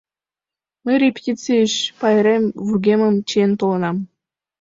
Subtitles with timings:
[0.83, 3.97] Мый репетицийыш пайрем вургемым чиен толынам.